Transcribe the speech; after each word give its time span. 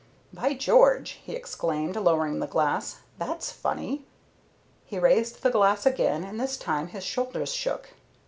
"By 0.33 0.55
George," 0.55 1.19
he 1.23 1.35
exclaimed, 1.35 1.95
lowering 1.95 2.39
the 2.39 2.47
glass, 2.47 3.01
"that's 3.19 3.51
funny." 3.51 4.03
He 4.83 4.97
raised 4.97 5.43
the 5.43 5.51
glass 5.51 5.85
again 5.85 6.23
and 6.23 6.39
this 6.39 6.57
time 6.57 6.87
his 6.87 7.03
shoulders 7.03 7.53
shook. 7.53 7.89